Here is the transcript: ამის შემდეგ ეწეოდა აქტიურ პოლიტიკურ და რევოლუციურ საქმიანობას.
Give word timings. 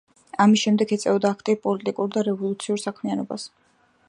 ამის 0.45 0.61
შემდეგ 0.67 0.93
ეწეოდა 0.97 1.31
აქტიურ 1.37 1.61
პოლიტიკურ 1.67 2.13
და 2.17 2.27
რევოლუციურ 2.31 2.83
საქმიანობას. 2.87 3.51